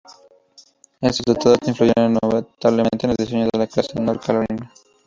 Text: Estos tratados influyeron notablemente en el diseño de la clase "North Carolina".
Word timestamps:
Estos 0.99 1.23
tratados 1.23 1.59
influyeron 1.67 2.15
notablemente 2.23 3.05
en 3.05 3.11
el 3.11 3.17
diseño 3.17 3.45
de 3.53 3.59
la 3.59 3.67
clase 3.67 3.99
"North 4.01 4.25
Carolina". 4.25 4.73